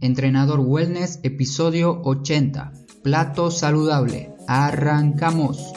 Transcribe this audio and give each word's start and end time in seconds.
Entrenador 0.00 0.60
Wellness, 0.60 1.20
episodio 1.22 2.02
80. 2.02 2.72
Plato 3.02 3.50
saludable. 3.50 4.34
Arrancamos. 4.46 5.72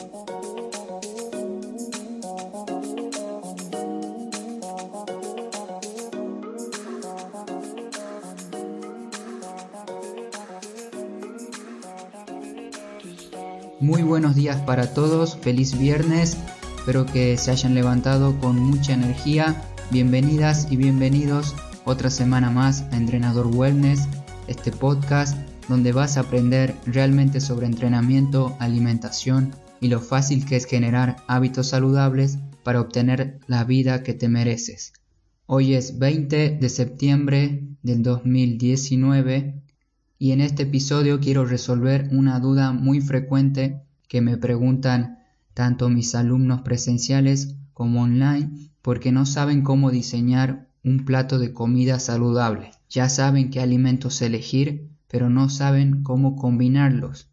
Muy 13.80 14.02
buenos 14.02 14.34
días 14.34 14.60
para 14.60 14.92
todos, 14.92 15.38
feliz 15.38 15.78
viernes, 15.78 16.36
espero 16.76 17.06
que 17.06 17.38
se 17.38 17.50
hayan 17.50 17.74
levantado 17.74 18.38
con 18.38 18.58
mucha 18.58 18.92
energía. 18.92 19.56
Bienvenidas 19.90 20.70
y 20.70 20.76
bienvenidos 20.76 21.54
otra 21.84 22.10
semana 22.10 22.50
más 22.50 22.82
a 22.92 22.96
Entrenador 22.96 23.46
Wellness, 23.46 24.08
este 24.48 24.70
podcast 24.72 25.36
donde 25.68 25.92
vas 25.92 26.16
a 26.16 26.20
aprender 26.20 26.74
realmente 26.84 27.40
sobre 27.40 27.66
entrenamiento, 27.66 28.56
alimentación 28.58 29.52
y 29.80 29.88
lo 29.88 30.00
fácil 30.00 30.44
que 30.44 30.56
es 30.56 30.66
generar 30.66 31.16
hábitos 31.26 31.68
saludables 31.68 32.38
para 32.62 32.80
obtener 32.80 33.40
la 33.46 33.64
vida 33.64 34.02
que 34.02 34.14
te 34.14 34.28
mereces. 34.28 34.92
Hoy 35.46 35.74
es 35.74 35.98
20 35.98 36.58
de 36.60 36.68
septiembre 36.68 37.64
del 37.82 38.02
2019 38.02 39.62
y 40.18 40.32
en 40.32 40.40
este 40.40 40.64
episodio 40.64 41.18
quiero 41.20 41.44
resolver 41.44 42.08
una 42.12 42.38
duda 42.40 42.72
muy 42.72 43.00
frecuente 43.00 43.82
que 44.06 44.20
me 44.20 44.36
preguntan 44.36 45.18
tanto 45.54 45.88
mis 45.88 46.14
alumnos 46.14 46.62
presenciales 46.62 47.56
como 47.72 48.02
online 48.02 48.70
porque 48.82 49.12
no 49.12 49.24
saben 49.24 49.62
cómo 49.62 49.90
diseñar 49.90 50.69
un 50.84 51.04
plato 51.04 51.38
de 51.38 51.52
comida 51.52 51.98
saludable. 51.98 52.70
Ya 52.88 53.08
saben 53.08 53.50
qué 53.50 53.60
alimentos 53.60 54.22
elegir, 54.22 54.88
pero 55.08 55.28
no 55.30 55.48
saben 55.48 56.02
cómo 56.02 56.36
combinarlos. 56.36 57.28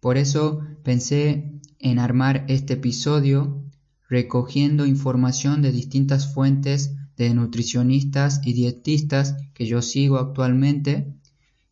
Por 0.00 0.16
eso 0.16 0.60
pensé 0.82 1.52
en 1.78 1.98
armar 1.98 2.44
este 2.48 2.74
episodio 2.74 3.62
recogiendo 4.08 4.86
información 4.86 5.60
de 5.62 5.70
distintas 5.70 6.32
fuentes 6.32 6.94
de 7.16 7.34
nutricionistas 7.34 8.40
y 8.44 8.52
dietistas 8.52 9.36
que 9.54 9.66
yo 9.66 9.82
sigo 9.82 10.18
actualmente 10.18 11.14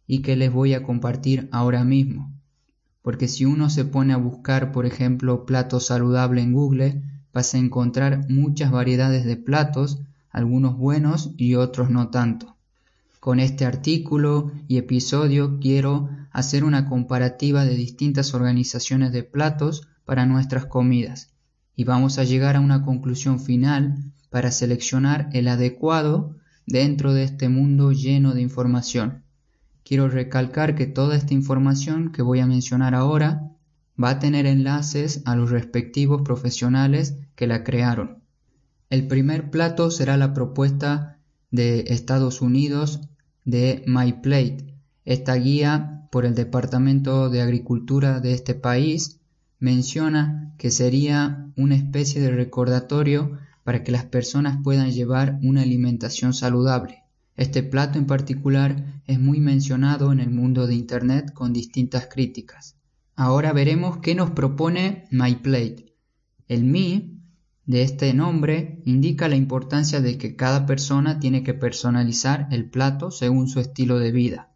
y 0.06 0.20
que 0.20 0.37
les 0.37 0.53
voy 0.53 0.75
a 0.75 0.83
compartir 0.83 1.48
ahora 1.53 1.84
mismo. 1.84 2.33
Porque 3.03 3.28
si 3.28 3.45
uno 3.45 3.70
se 3.70 3.84
pone 3.84 4.12
a 4.12 4.19
buscar, 4.19 4.72
por 4.72 4.84
ejemplo, 4.87 5.47
plato 5.47 5.81
saludable 5.81 6.43
en 6.43 6.53
Google, 6.53 7.03
vas 7.33 7.55
a 7.55 7.59
encontrar 7.59 8.28
muchas 8.28 8.70
variedades 8.70 9.25
de 9.25 9.37
platos 9.37 10.03
algunos 10.37 10.77
buenos 10.77 11.31
y 11.39 11.55
otros 11.55 11.89
no 11.89 12.11
tanto. 12.11 12.56
Con 13.20 13.41
este 13.41 13.65
artículo 13.65 14.53
y 14.69 14.77
episodio 14.77 15.59
quiero 15.59 16.11
hacer 16.31 16.62
una 16.62 16.91
comparativa 16.91 17.65
de 17.65 17.75
distintas 17.75 18.34
organizaciones 18.34 19.12
de 19.12 19.23
platos 19.23 19.89
para 20.05 20.27
nuestras 20.27 20.67
comidas 20.67 21.33
y 21.75 21.84
vamos 21.84 22.19
a 22.19 22.25
llegar 22.25 22.56
a 22.56 22.61
una 22.61 22.84
conclusión 22.84 23.41
final 23.41 24.12
para 24.28 24.51
seleccionar 24.51 25.31
el 25.33 25.48
adecuado 25.48 26.37
dentro 26.67 27.15
de 27.15 27.25
este 27.25 27.48
mundo 27.48 27.93
lleno 27.93 28.34
de 28.34 28.43
información. 28.43 29.23
Quiero 29.84 30.11
recalcar 30.11 30.75
que 30.75 30.87
toda 30.87 31.17
esta 31.17 31.33
información 31.33 32.12
que 32.12 32.21
voy 32.21 32.41
a 32.41 32.47
mencionar 32.47 32.95
ahora 32.95 33.53
va 34.03 34.11
a 34.11 34.19
tener 34.19 34.45
enlaces 34.45 35.23
a 35.25 35.34
los 35.34 35.50
respectivos 35.50 36.21
profesionales 36.21 37.17
que 37.37 37.47
la 37.47 37.65
crearon. 37.65 38.25
El 38.89 39.09
primer 39.09 39.51
plato 39.51 39.91
será 39.91 40.17
la 40.17 40.33
propuesta 40.33 41.19
de 41.51 41.87
Estados 41.89 42.41
Unidos 42.41 43.01
de 43.45 43.83
My 43.87 44.12
Plate. 44.12 44.75
Esta 45.05 45.34
guía 45.34 46.09
por 46.12 46.25
el 46.25 46.37
Departamento 46.37 47.28
de 47.28 47.43
Agricultura 47.43 48.20
de 48.20 48.33
este 48.33 48.55
país 48.55 49.20
menciona 49.59 50.55
que 50.56 50.70
sería 50.70 51.51
una 51.56 51.75
especie 51.75 52.20
de 52.20 52.31
recordatorio 52.31 53.38
para 53.65 53.83
que 53.83 53.91
las 53.91 54.05
personas 54.05 54.59
puedan 54.62 54.93
llevar 54.93 55.41
una 55.43 55.62
alimentación 55.62 56.33
saludable. 56.33 57.03
Este 57.37 57.65
plato 57.65 57.99
en 57.99 58.06
particular 58.06 59.03
es 59.06 59.19
muy 59.19 59.41
mencionado 59.41 60.12
en 60.12 60.21
el 60.21 60.31
mundo 60.31 60.69
de 60.69 60.77
Internet 60.77 61.33
con 61.33 61.53
distintas 61.53 62.06
críticas. 62.06 62.77
Ahora 63.16 63.53
veremos 63.53 63.99
qué 63.99 64.15
nos 64.15 64.31
propone 64.31 65.06
My 65.10 65.34
Plate. 65.34 65.93
El 66.47 66.65
Mi 66.65 67.16
de 67.66 67.82
este 67.82 68.15
nombre 68.15 68.81
indica 68.84 69.28
la 69.28 69.34
importancia 69.34 70.00
de 70.00 70.19
que 70.19 70.37
cada 70.37 70.66
persona 70.66 71.19
tiene 71.19 71.43
que 71.43 71.53
personalizar 71.53 72.47
el 72.53 72.71
plato 72.71 73.10
según 73.10 73.49
su 73.49 73.59
estilo 73.59 73.99
de 73.99 74.12
vida. 74.12 74.53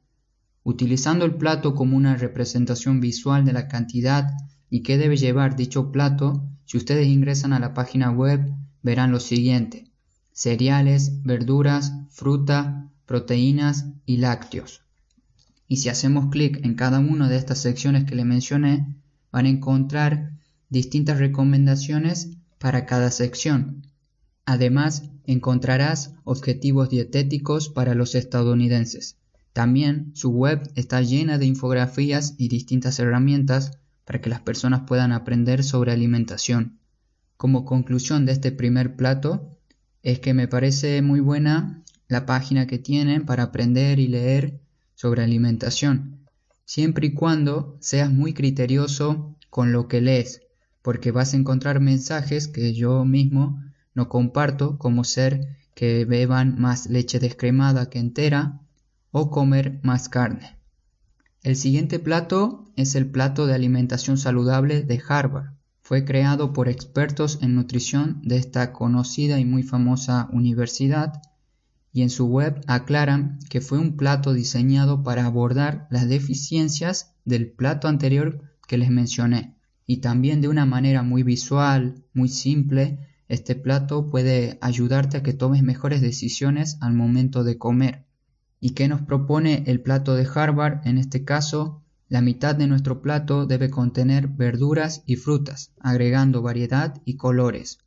Utilizando 0.63 1.25
el 1.25 1.35
plato 1.35 1.75
como 1.75 1.97
una 1.97 2.17
representación 2.17 3.01
visual 3.01 3.45
de 3.45 3.53
la 3.53 3.67
cantidad 3.67 4.31
y 4.69 4.83
qué 4.83 4.97
debe 4.97 5.17
llevar 5.17 5.57
dicho 5.57 5.91
plato, 5.91 6.49
si 6.65 6.77
ustedes 6.77 7.09
ingresan 7.09 7.53
a 7.53 7.59
la 7.59 7.75
página 7.75 8.13
web 8.13 8.53
verán 8.83 9.11
lo 9.11 9.19
siguiente. 9.19 9.91
Cereales, 10.33 11.25
verduras, 11.25 11.93
fruta, 12.11 12.89
proteínas 13.07 13.87
y 14.07 14.19
lácteos. 14.19 14.83
Y 15.67 15.79
si 15.79 15.89
hacemos 15.89 16.31
clic 16.31 16.65
en 16.65 16.75
cada 16.77 17.01
una 17.01 17.29
de 17.29 17.37
estas 17.37 17.59
secciones 17.59 18.05
que 18.05 18.15
le 18.15 18.25
mencioné, 18.25 18.95
van 19.33 19.47
a 19.47 19.51
encontrar 19.51 20.33
distintas 20.69 21.19
recomendaciones 21.19 22.37
para 22.61 22.85
cada 22.85 23.11
sección. 23.11 23.87
Además, 24.45 25.05
encontrarás 25.25 26.15
objetivos 26.25 26.91
dietéticos 26.91 27.71
para 27.71 27.95
los 27.95 28.15
estadounidenses. 28.15 29.17
También 29.55 30.13
su 30.15 30.31
web 30.31 30.71
está 30.75 31.01
llena 31.01 31.39
de 31.39 31.47
infografías 31.47 32.35
y 32.37 32.49
distintas 32.49 32.99
herramientas 32.99 33.79
para 34.05 34.21
que 34.21 34.29
las 34.29 34.43
personas 34.43 34.83
puedan 34.87 35.11
aprender 35.11 35.65
sobre 35.65 35.93
alimentación. 35.93 36.79
Como 37.39 37.65
conclusión 37.65 38.27
de 38.27 38.33
este 38.33 38.53
primer 38.53 38.95
plato, 38.95 39.57
es 40.03 40.19
que 40.19 40.35
me 40.35 40.47
parece 40.47 41.01
muy 41.01 41.21
buena 41.21 41.83
la 42.09 42.27
página 42.27 42.67
que 42.67 42.79
tienen 42.79 43.25
para 43.25 43.45
aprender 43.45 43.99
y 43.99 44.09
leer 44.09 44.61
sobre 44.95 45.23
alimentación, 45.23 46.27
siempre 46.67 47.07
y 47.07 47.15
cuando 47.15 47.79
seas 47.81 48.11
muy 48.11 48.35
criterioso 48.35 49.35
con 49.49 49.73
lo 49.73 49.89
que 49.89 50.03
lees 50.03 50.43
porque 50.83 51.11
vas 51.11 51.35
a 51.35 51.37
encontrar 51.37 51.81
mensajes 51.81 52.49
que 52.49 52.73
yo 52.73 53.05
mismo 53.05 53.63
no 53.95 54.09
comparto, 54.09 54.79
como 54.79 55.05
ser 55.05 55.59
que 55.75 56.05
beban 56.05 56.61
más 56.61 56.89
leche 56.89 57.19
descremada 57.19 57.91
que 57.91 57.99
entera 57.99 58.61
o 59.11 59.31
comer 59.31 59.81
más 59.83 60.09
carne. 60.09 60.57
El 61.43 61.57
siguiente 61.57 61.99
plato 61.99 62.71
es 62.77 62.95
el 62.95 63.11
plato 63.11 63.47
de 63.47 63.55
alimentación 63.55 64.19
saludable 64.19 64.83
de 64.83 65.03
Harvard. 65.07 65.55
Fue 65.81 66.05
creado 66.05 66.53
por 66.53 66.69
expertos 66.69 67.39
en 67.43 67.55
nutrición 67.55 68.21
de 68.23 68.37
esta 68.37 68.73
conocida 68.73 69.41
y 69.41 69.45
muy 69.45 69.63
famosa 69.63 70.29
universidad 70.33 71.23
y 71.93 72.03
en 72.03 72.11
su 72.11 72.27
web 72.27 72.63
aclaran 72.69 73.39
que 73.49 73.61
fue 73.61 73.79
un 73.79 73.97
plato 73.97 74.33
diseñado 74.33 75.03
para 75.03 75.27
abordar 75.27 75.89
las 75.91 76.09
deficiencias 76.09 77.15
del 77.25 77.51
plato 77.51 77.89
anterior 77.89 78.43
que 78.69 78.79
les 78.79 78.91
mencioné 78.91 79.57
y 79.91 79.97
también 79.97 80.41
de 80.41 80.47
una 80.47 80.67
manera 80.67 81.03
muy 81.03 81.25
visual, 81.25 82.05
muy 82.15 82.29
simple, 82.29 83.09
este 83.27 83.57
plato 83.57 84.09
puede 84.09 84.57
ayudarte 84.61 85.17
a 85.17 85.25
que 85.25 85.33
tomes 85.33 85.65
mejores 85.65 86.01
decisiones 86.01 86.79
al 86.81 86.93
momento 86.93 87.43
de 87.43 87.59
comer. 87.59 88.05
¿Y 88.61 88.71
qué 88.71 88.87
nos 88.87 89.03
propone 89.03 89.65
el 89.67 89.81
plato 89.81 90.15
de 90.15 90.29
Harvard? 90.33 90.87
En 90.87 90.97
este 90.97 91.25
caso, 91.25 91.83
la 92.09 92.21
mitad 92.21 92.55
de 92.55 92.69
nuestro 92.69 93.03
plato 93.03 93.47
debe 93.47 93.69
contener 93.69 94.29
verduras 94.29 95.03
y 95.07 95.17
frutas, 95.17 95.73
agregando 95.81 96.41
variedad 96.41 97.03
y 97.05 97.17
colores. 97.17 97.81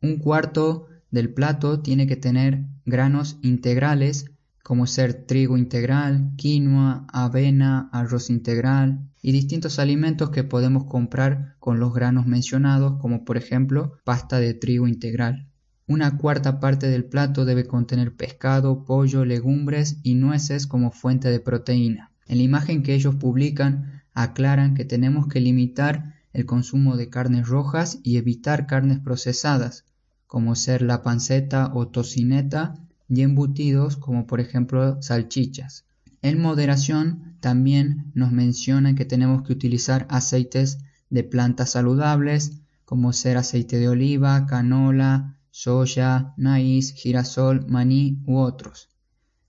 Un 0.00 0.18
cuarto 0.18 0.86
del 1.10 1.34
plato 1.34 1.80
tiene 1.80 2.06
que 2.06 2.14
tener 2.14 2.66
granos 2.86 3.36
integrales 3.42 4.26
como 4.62 4.86
ser 4.86 5.26
trigo 5.26 5.56
integral, 5.56 6.30
quinoa, 6.36 7.08
avena, 7.12 7.88
arroz 7.90 8.30
integral 8.30 9.07
y 9.22 9.32
distintos 9.32 9.78
alimentos 9.78 10.30
que 10.30 10.44
podemos 10.44 10.84
comprar 10.84 11.56
con 11.58 11.80
los 11.80 11.92
granos 11.92 12.26
mencionados, 12.26 13.00
como 13.00 13.24
por 13.24 13.36
ejemplo 13.36 13.98
pasta 14.04 14.38
de 14.38 14.54
trigo 14.54 14.86
integral. 14.86 15.48
Una 15.86 16.18
cuarta 16.18 16.60
parte 16.60 16.88
del 16.88 17.04
plato 17.04 17.44
debe 17.44 17.66
contener 17.66 18.14
pescado, 18.14 18.84
pollo, 18.84 19.24
legumbres 19.24 19.98
y 20.02 20.14
nueces 20.14 20.66
como 20.66 20.90
fuente 20.90 21.30
de 21.30 21.40
proteína. 21.40 22.12
En 22.26 22.38
la 22.38 22.44
imagen 22.44 22.82
que 22.82 22.94
ellos 22.94 23.14
publican 23.14 24.02
aclaran 24.12 24.74
que 24.74 24.84
tenemos 24.84 25.28
que 25.28 25.40
limitar 25.40 26.14
el 26.34 26.44
consumo 26.44 26.96
de 26.96 27.08
carnes 27.08 27.48
rojas 27.48 28.00
y 28.02 28.18
evitar 28.18 28.66
carnes 28.66 28.98
procesadas, 28.98 29.86
como 30.26 30.54
ser 30.54 30.82
la 30.82 31.02
panceta 31.02 31.70
o 31.72 31.88
tocineta 31.88 32.74
y 33.08 33.22
embutidos 33.22 33.96
como 33.96 34.26
por 34.26 34.40
ejemplo 34.40 35.00
salchichas. 35.00 35.86
En 36.22 36.40
moderación 36.40 37.36
también 37.40 38.10
nos 38.14 38.32
mencionan 38.32 38.96
que 38.96 39.04
tenemos 39.04 39.42
que 39.42 39.52
utilizar 39.52 40.06
aceites 40.10 40.78
de 41.10 41.22
plantas 41.24 41.70
saludables 41.70 42.60
como 42.84 43.12
ser 43.12 43.36
aceite 43.36 43.78
de 43.78 43.88
oliva, 43.88 44.46
canola, 44.46 45.36
soya, 45.50 46.34
maíz, 46.36 46.92
girasol, 46.94 47.66
maní 47.68 48.22
u 48.26 48.38
otros. 48.38 48.88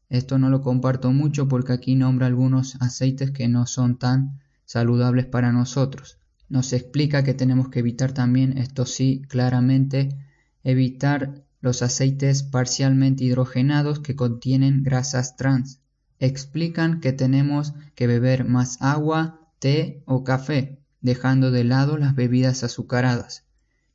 Esto 0.10 0.39
no 0.39 0.50
lo 0.50 0.62
comparto 0.62 1.12
mucho 1.12 1.48
porque 1.48 1.74
aquí 1.74 1.95
nombra 1.95 2.27
algunos 2.27 2.75
aceites 2.81 3.31
que 3.31 3.48
no 3.48 3.66
son 3.66 3.98
tan 3.98 4.39
saludables 4.66 5.25
para 5.25 5.51
nosotros. 5.51 6.18
Nos 6.50 6.74
explica 6.74 7.24
que 7.24 7.33
tenemos 7.33 7.69
que 7.69 7.80
evitar 7.80 8.12
también, 8.12 8.57
esto 8.57 8.86
sí, 8.86 9.21
claramente, 9.27 10.18
evitar 10.63 11.44
los 11.62 11.81
aceites 11.81 12.44
parcialmente 12.44 13.24
hidrogenados 13.24 14.00
que 14.00 14.16
contienen 14.16 14.83
grasas 14.83 15.36
trans. 15.36 15.80
Explican 16.19 17.00
que 17.00 17.13
tenemos 17.13 17.74
que 17.95 18.07
beber 18.07 18.45
más 18.45 18.81
agua, 18.81 19.51
té 19.60 20.04
o 20.06 20.24
café, 20.24 20.80
dejando 21.01 21.51
de 21.51 21.63
lado 21.63 21.98
las 21.98 22.16
bebidas 22.16 22.63
azucaradas, 22.63 23.45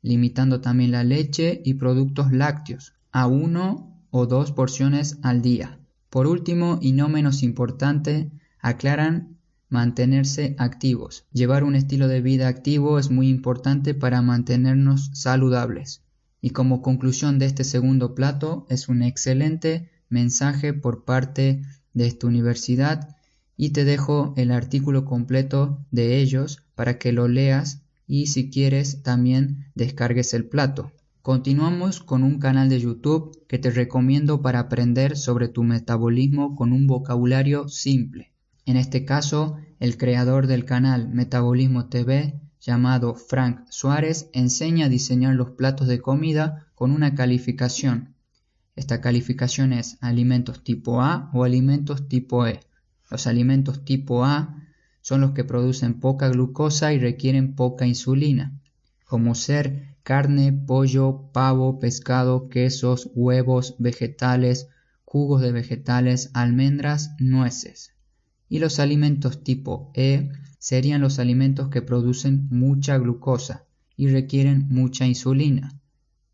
limitando 0.01 0.61
también 0.61 0.91
la 0.91 1.03
leche 1.03 1.61
y 1.63 1.75
productos 1.75 2.31
lácteos 2.31 2.93
a 3.11 3.27
uno 3.27 4.01
o 4.09 4.25
dos 4.25 4.51
porciones 4.51 5.19
al 5.21 5.41
día. 5.41 5.79
Por 6.09 6.27
último, 6.27 6.79
y 6.81 6.93
no 6.93 7.09
menos 7.09 7.43
importante, 7.43 8.31
aclaran 8.59 9.37
mantenerse 9.69 10.55
activos. 10.57 11.25
Llevar 11.33 11.63
un 11.63 11.75
estilo 11.75 12.07
de 12.07 12.21
vida 12.21 12.47
activo 12.47 12.97
es 12.99 13.11
muy 13.11 13.29
importante 13.29 13.93
para 13.93 14.21
mantenernos 14.21 15.11
saludables. 15.13 16.01
Y 16.41 16.51
como 16.51 16.81
conclusión 16.81 17.39
de 17.39 17.47
este 17.47 17.63
segundo 17.63 18.15
plato 18.15 18.65
es 18.69 18.87
un 18.87 19.01
excelente 19.01 19.89
mensaje 20.09 20.73
por 20.73 21.03
parte 21.03 21.63
de 21.95 22.05
esta 22.05 22.27
universidad 22.27 23.17
y 23.57 23.71
te 23.71 23.85
dejo 23.85 24.35
el 24.37 24.51
artículo 24.51 25.05
completo 25.05 25.79
de 25.89 26.19
ellos 26.19 26.61
para 26.75 26.99
que 26.99 27.11
lo 27.11 27.27
leas 27.27 27.81
y 28.05 28.27
si 28.27 28.51
quieres 28.51 29.01
también 29.01 29.71
descargues 29.73 30.33
el 30.35 30.45
plato. 30.45 30.91
Continuamos 31.21 32.01
con 32.01 32.21
un 32.21 32.37
canal 32.37 32.69
de 32.69 32.79
YouTube 32.79 33.43
que 33.47 33.57
te 33.57 33.71
recomiendo 33.71 34.43
para 34.43 34.59
aprender 34.59 35.17
sobre 35.17 35.47
tu 35.47 35.63
metabolismo 35.63 36.55
con 36.55 36.71
un 36.71 36.85
vocabulario 36.85 37.67
simple. 37.67 38.31
En 38.65 38.77
este 38.77 39.05
caso, 39.05 39.57
el 39.79 39.97
creador 39.97 40.47
del 40.47 40.65
canal 40.65 41.09
Metabolismo 41.09 41.87
TV, 41.87 42.39
llamado 42.59 43.15
Frank 43.15 43.61
Suárez, 43.69 44.29
enseña 44.33 44.85
a 44.85 44.89
diseñar 44.89 45.35
los 45.35 45.51
platos 45.51 45.87
de 45.87 45.99
comida 45.99 46.67
con 46.75 46.91
una 46.91 47.15
calificación. 47.15 48.14
Esta 48.75 48.99
calificación 48.99 49.71
es 49.71 49.97
alimentos 50.01 50.63
tipo 50.63 51.01
A 51.01 51.29
o 51.33 51.43
alimentos 51.43 52.09
tipo 52.09 52.45
E. 52.45 52.59
Los 53.09 53.25
alimentos 53.25 53.85
tipo 53.85 54.25
A 54.25 54.61
son 55.01 55.21
los 55.21 55.31
que 55.31 55.43
producen 55.43 55.99
poca 55.99 56.27
glucosa 56.29 56.91
y 56.91 56.99
requieren 56.99 57.55
poca 57.55 57.85
insulina, 57.85 58.59
como 59.05 59.35
ser 59.35 59.95
carne, 60.03 60.51
pollo, 60.51 61.29
pavo, 61.31 61.79
pescado, 61.79 62.49
quesos, 62.49 63.11
huevos, 63.15 63.75
vegetales, 63.79 64.67
jugos 65.05 65.41
de 65.41 65.51
vegetales, 65.51 66.31
almendras, 66.33 67.15
nueces. 67.19 67.93
Y 68.49 68.59
los 68.59 68.79
alimentos 68.79 69.43
tipo 69.43 69.91
E 69.93 70.31
serían 70.59 71.01
los 71.01 71.19
alimentos 71.19 71.69
que 71.69 71.81
producen 71.81 72.47
mucha 72.49 72.97
glucosa 72.97 73.63
y 73.95 74.09
requieren 74.09 74.67
mucha 74.69 75.05
insulina. 75.05 75.79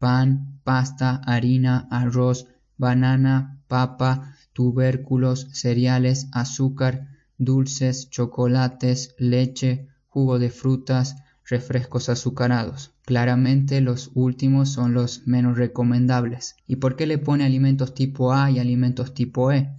Pan, 0.01 0.59
pasta, 0.63 1.21
harina, 1.27 1.87
arroz, 1.91 2.47
banana, 2.75 3.59
papa, 3.67 4.33
tubérculos, 4.51 5.49
cereales, 5.51 6.27
azúcar, 6.31 7.09
dulces, 7.37 8.09
chocolates, 8.09 9.13
leche, 9.19 9.89
jugo 10.07 10.39
de 10.39 10.49
frutas, 10.49 11.17
refrescos 11.45 12.09
azucarados. 12.09 12.95
Claramente 13.05 13.79
los 13.79 14.09
últimos 14.15 14.69
son 14.69 14.95
los 14.95 15.27
menos 15.27 15.55
recomendables. 15.55 16.55
¿Y 16.65 16.77
por 16.77 16.95
qué 16.95 17.05
le 17.05 17.19
pone 17.19 17.45
alimentos 17.45 17.93
tipo 17.93 18.33
A 18.33 18.49
y 18.49 18.57
alimentos 18.57 19.13
tipo 19.13 19.51
E? 19.51 19.69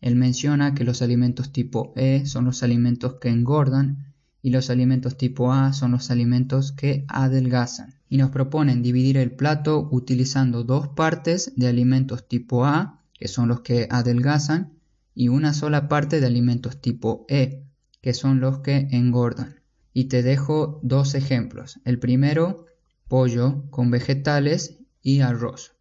Él 0.00 0.14
menciona 0.14 0.76
que 0.76 0.84
los 0.84 1.02
alimentos 1.02 1.50
tipo 1.50 1.92
E 1.96 2.24
son 2.24 2.44
los 2.44 2.62
alimentos 2.62 3.14
que 3.14 3.30
engordan 3.30 4.14
y 4.42 4.50
los 4.50 4.70
alimentos 4.70 5.16
tipo 5.16 5.52
A 5.52 5.72
son 5.72 5.90
los 5.90 6.12
alimentos 6.12 6.70
que 6.70 7.04
adelgazan. 7.08 7.94
Y 8.12 8.18
nos 8.18 8.28
proponen 8.28 8.82
dividir 8.82 9.16
el 9.16 9.30
plato 9.30 9.88
utilizando 9.90 10.64
dos 10.64 10.88
partes 10.88 11.54
de 11.56 11.66
alimentos 11.66 12.28
tipo 12.28 12.66
A, 12.66 13.00
que 13.14 13.26
son 13.26 13.48
los 13.48 13.62
que 13.62 13.88
adelgazan, 13.88 14.74
y 15.14 15.28
una 15.28 15.54
sola 15.54 15.88
parte 15.88 16.20
de 16.20 16.26
alimentos 16.26 16.78
tipo 16.78 17.24
E, 17.30 17.64
que 18.02 18.12
son 18.12 18.38
los 18.38 18.58
que 18.58 18.86
engordan. 18.90 19.62
Y 19.94 20.04
te 20.10 20.22
dejo 20.22 20.78
dos 20.82 21.14
ejemplos. 21.14 21.80
El 21.86 21.98
primero 21.98 22.66
pollo 23.08 23.64
con 23.70 23.90
vegetales 23.90 24.76
y 25.00 25.20
arroz. 25.20 25.72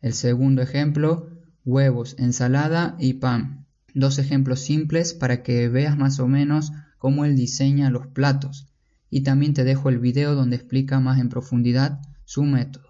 El 0.00 0.12
segundo 0.12 0.62
ejemplo, 0.62 1.30
huevos, 1.64 2.16
ensalada 2.18 2.96
y 2.98 3.12
pan. 3.12 3.64
Dos 3.94 4.18
ejemplos 4.18 4.58
simples 4.58 5.14
para 5.14 5.44
que 5.44 5.68
veas 5.68 5.96
más 5.96 6.18
o 6.18 6.26
menos 6.26 6.72
cómo 6.98 7.24
él 7.24 7.36
diseña 7.36 7.90
los 7.90 8.08
platos. 8.08 8.66
Y 9.10 9.22
también 9.22 9.54
te 9.54 9.64
dejo 9.64 9.88
el 9.88 9.98
video 9.98 10.34
donde 10.34 10.56
explica 10.56 11.00
más 11.00 11.20
en 11.20 11.28
profundidad 11.28 12.00
su 12.24 12.42
método. 12.44 12.86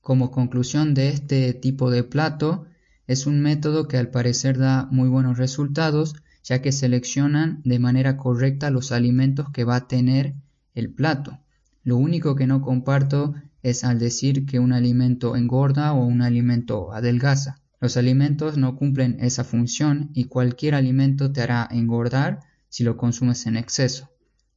Como 0.00 0.30
conclusión 0.30 0.94
de 0.94 1.10
este 1.10 1.52
tipo 1.52 1.90
de 1.90 2.04
plato, 2.04 2.66
es 3.06 3.26
un 3.26 3.40
método 3.40 3.88
que 3.88 3.98
al 3.98 4.08
parecer 4.08 4.56
da 4.56 4.88
muy 4.90 5.08
buenos 5.08 5.36
resultados, 5.36 6.14
ya 6.42 6.62
que 6.62 6.72
seleccionan 6.72 7.60
de 7.64 7.78
manera 7.78 8.16
correcta 8.16 8.70
los 8.70 8.92
alimentos 8.92 9.50
que 9.50 9.64
va 9.64 9.76
a 9.76 9.88
tener 9.88 10.34
el 10.74 10.90
plato. 10.90 11.38
Lo 11.82 11.96
único 11.96 12.36
que 12.36 12.46
no 12.46 12.62
comparto 12.62 13.34
es 13.62 13.84
al 13.84 13.98
decir 13.98 14.46
que 14.46 14.58
un 14.58 14.72
alimento 14.72 15.36
engorda 15.36 15.92
o 15.92 16.04
un 16.04 16.22
alimento 16.22 16.92
adelgaza. 16.92 17.60
Los 17.80 17.96
alimentos 17.96 18.56
no 18.56 18.76
cumplen 18.76 19.16
esa 19.20 19.44
función 19.44 20.10
y 20.14 20.24
cualquier 20.24 20.74
alimento 20.74 21.32
te 21.32 21.42
hará 21.42 21.68
engordar 21.70 22.40
si 22.68 22.84
lo 22.84 22.96
consumes 22.96 23.46
en 23.46 23.56
exceso. 23.56 24.10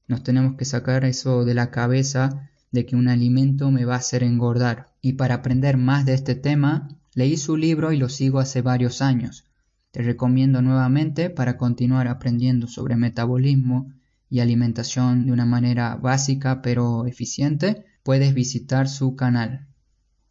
Nos 0.08 0.24
tenemos 0.24 0.56
que 0.56 0.66
sacar 0.66 1.06
eso 1.06 1.46
de 1.46 1.54
la 1.54 1.72
cabeza 1.72 2.50
de 2.72 2.86
que 2.86 2.96
un 2.96 3.08
alimento 3.08 3.72
me 3.72 3.86
va 3.86 3.96
a 3.96 4.00
hacer 4.00 4.24
engordar. 4.24 4.90
Y 5.02 5.14
para 5.14 5.36
aprender 5.36 5.78
más 5.78 6.06
de 6.06 6.14
este 6.14 6.36
tema, 6.36 6.90
leí 7.14 7.38
su 7.38 7.56
libro 7.56 7.92
y 7.92 7.98
lo 7.98 8.10
sigo 8.10 8.40
hace 8.40 8.62
varios 8.62 9.02
años. 9.02 9.46
Te 9.92 10.02
recomiendo 10.02 10.62
nuevamente 10.62 11.30
para 11.30 11.56
continuar 11.56 12.08
aprendiendo 12.08 12.68
sobre 12.68 12.96
metabolismo 12.96 13.94
y 14.30 14.40
alimentación 14.40 15.28
de 15.28 15.32
una 15.32 15.46
manera 15.46 15.96
básica 15.96 16.64
pero 16.64 17.06
eficiente, 17.06 17.86
puedes 18.02 18.34
visitar 18.34 18.90
su 18.90 19.16
canal. 19.16 19.68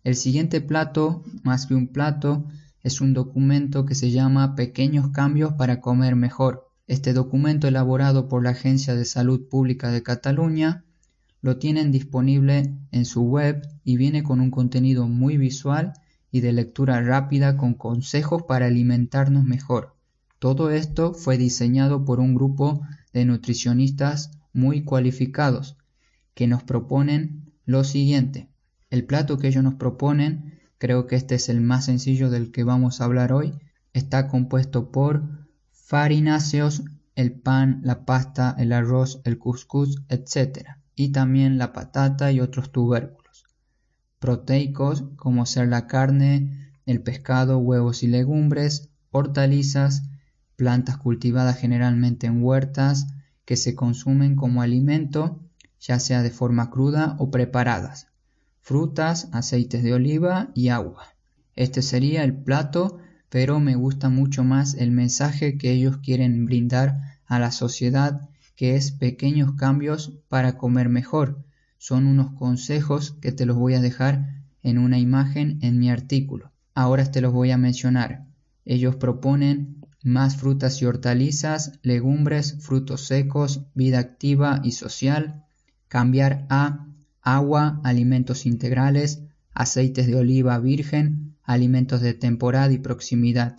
El 0.03 0.17
siguiente 0.17 0.61
plato, 0.61 1.23
más 1.45 1.67
que 1.67 1.77
un 1.77 1.87
plato, 1.87 2.45
es 2.83 3.01
un 3.01 3.15
documento 3.15 3.87
que 3.87 3.95
se 3.95 4.11
llama 4.11 4.57
Pequeños 4.57 5.11
cambios 5.11 5.53
para 5.53 5.81
comer 5.81 6.17
mejor. 6.17 6.72
Este 6.87 7.13
documento 7.13 7.69
elaborado 7.69 8.29
por 8.29 8.43
la 8.43 8.51
Agencia 8.51 8.95
de 8.95 9.05
Salud 9.05 9.49
Pública 9.49 9.91
de 9.91 10.03
Cataluña 10.03 10.85
lo 11.41 11.59
tienen 11.59 11.93
disponible 11.93 12.75
en 12.91 13.05
su 13.05 13.23
web 13.23 13.63
y 13.85 13.97
viene 13.97 14.23
con 14.23 14.41
un 14.41 14.51
contenido 14.51 15.07
muy 15.09 15.37
visual 15.37 15.93
y 16.31 16.41
de 16.41 16.53
lectura 16.53 17.01
rápida 17.03 17.57
con 17.57 17.75
consejos 17.75 18.43
para 18.43 18.67
alimentarnos 18.67 19.45
mejor. 19.45 19.95
Todo 20.39 20.71
esto 20.71 21.15
fue 21.15 21.39
diseñado 21.39 22.05
por 22.05 22.19
un 22.19 22.35
grupo 22.35 22.81
de 23.13 23.25
nutricionistas 23.27 24.33
muy 24.53 24.83
cualificados 24.83 25.77
que 26.35 26.47
nos 26.47 26.65
proponen 26.65 27.53
lo 27.65 27.85
siguiente. 27.85 28.49
El 28.91 29.05
plato 29.05 29.39
que 29.39 29.49
ellos 29.49 29.63
nos 29.63 29.75
proponen, 29.75 30.59
creo 30.79 31.07
que 31.07 31.17
este 31.17 31.37
es 31.37 31.49
el 31.49 31.61
más 31.61 31.85
sencillo 31.85 32.29
del 32.29 32.51
que 32.51 32.65
vamos 32.65 33.01
a 33.01 33.05
hablar 33.05 33.33
hoy, 33.33 33.55
está 33.93 34.29
compuesto 34.29 34.91
por 34.91 35.42
farináceos, 35.93 36.85
el 37.17 37.33
pan, 37.35 37.83
la 37.85 38.07
pasta, 38.07 38.57
el 38.59 38.73
arroz, 38.73 39.21
el 39.25 39.37
couscous, 39.37 40.03
etc. 40.09 40.69
Y 40.97 41.13
también 41.13 41.59
la 41.59 41.75
patata 41.75 42.33
y 42.33 42.41
otros 42.41 42.73
tubérculos. 42.73 43.45
Proteicos 44.19 45.05
como 45.17 45.45
ser 45.45 45.69
la 45.69 45.87
carne, 45.87 46.73
el 46.87 47.03
pescado, 47.03 47.59
huevos 47.59 48.03
y 48.03 48.07
legumbres, 48.07 48.89
hortalizas, 49.11 50.05
plantas 50.57 50.97
cultivadas 50.97 51.59
generalmente 51.59 52.27
en 52.27 52.43
huertas 52.43 53.09
que 53.45 53.57
se 53.57 53.75
consumen 53.75 54.35
como 54.35 54.63
alimento, 54.63 55.43
ya 55.79 55.99
sea 55.99 56.23
de 56.23 56.31
forma 56.31 56.71
cruda 56.71 57.17
o 57.19 57.31
preparadas, 57.31 58.07
frutas, 58.63 59.29
aceites 59.33 59.83
de 59.83 59.93
oliva 59.93 60.53
y 60.55 60.69
agua. 60.69 61.09
Este 61.55 61.83
sería 61.83 62.25
el 62.25 62.35
plato, 62.35 62.97
pero 63.33 63.61
me 63.61 63.77
gusta 63.77 64.11
mucho 64.11 64.45
más 64.45 64.75
el 64.75 64.91
mensaje 64.91 65.57
que 65.57 65.73
ellos 65.73 65.97
quieren 66.03 66.45
brindar 66.45 67.17
a 67.25 67.39
la 67.39 67.51
sociedad, 67.51 68.29
que 68.57 68.77
es 68.77 68.91
pequeños 68.91 69.55
cambios 69.55 70.19
para 70.29 70.59
comer 70.59 70.91
mejor. 70.91 71.43
Son 71.79 72.07
unos 72.07 72.33
consejos 72.33 73.17
que 73.23 73.33
te 73.33 73.47
los 73.47 73.57
voy 73.57 73.73
a 73.73 73.81
dejar 73.81 74.43
en 74.63 74.77
una 74.77 74.99
imagen 74.99 75.59
en 75.63 75.79
mi 75.79 75.89
artículo. 75.89 76.53
Ahora 76.75 77.11
te 77.11 77.23
los 77.23 77.33
voy 77.33 77.53
a 77.53 77.57
mencionar. 77.57 78.27
Ellos 78.67 78.97
proponen 78.97 79.83
más 80.03 80.37
frutas 80.37 80.83
y 80.83 80.85
hortalizas, 80.85 81.79
legumbres, 81.83 82.59
frutos 82.61 83.07
secos, 83.07 83.63
vida 83.75 83.99
activa 83.99 84.61
y 84.63 84.73
social, 84.73 85.47
cambiar 85.89 86.45
a 86.51 86.87
agua, 87.23 87.81
alimentos 87.83 88.45
integrales, 88.45 89.23
aceites 89.55 90.07
de 90.07 90.17
oliva 90.17 90.59
virgen, 90.59 91.22
alimentos 91.45 92.01
de 92.01 92.15
temporada 92.15 92.73
y 92.73 92.79
proximidad, 92.79 93.57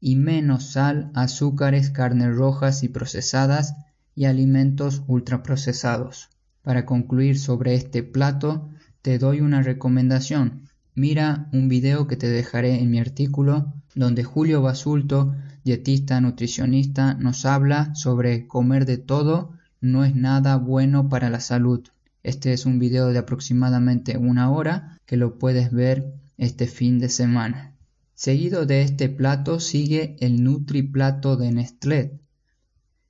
y 0.00 0.16
menos 0.16 0.72
sal, 0.72 1.10
azúcares, 1.14 1.90
carnes 1.90 2.34
rojas 2.34 2.82
y 2.82 2.88
procesadas 2.88 3.74
y 4.14 4.26
alimentos 4.26 5.02
ultraprocesados. 5.06 6.28
Para 6.62 6.86
concluir 6.86 7.38
sobre 7.38 7.74
este 7.74 8.02
plato, 8.02 8.68
te 9.02 9.18
doy 9.18 9.40
una 9.40 9.62
recomendación. 9.62 10.68
Mira 10.94 11.48
un 11.52 11.68
video 11.68 12.06
que 12.06 12.16
te 12.16 12.28
dejaré 12.28 12.80
en 12.80 12.90
mi 12.90 12.98
artículo 12.98 13.74
donde 13.94 14.24
Julio 14.24 14.62
Basulto, 14.62 15.34
dietista 15.64 16.20
nutricionista, 16.20 17.14
nos 17.14 17.44
habla 17.46 17.94
sobre 17.94 18.46
comer 18.46 18.84
de 18.84 18.98
todo 18.98 19.52
no 19.80 20.04
es 20.04 20.14
nada 20.14 20.56
bueno 20.56 21.08
para 21.08 21.30
la 21.30 21.40
salud. 21.40 21.86
Este 22.22 22.52
es 22.52 22.66
un 22.66 22.78
video 22.78 23.08
de 23.08 23.18
aproximadamente 23.18 24.18
una 24.18 24.50
hora 24.50 24.98
que 25.06 25.16
lo 25.16 25.38
puedes 25.38 25.70
ver 25.70 26.12
este 26.38 26.66
fin 26.66 26.98
de 26.98 27.08
semana. 27.08 27.74
Seguido 28.14 28.66
de 28.66 28.82
este 28.82 29.08
plato 29.08 29.60
sigue 29.60 30.16
el 30.20 30.42
Nutri 30.42 30.82
Plato 30.82 31.36
de 31.36 31.52
Nestlé, 31.52 32.18